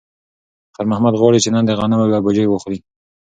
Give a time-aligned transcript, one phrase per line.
[0.75, 2.79] خیر محمد غواړي چې نن د غنمو یوه بوجۍ واخلي.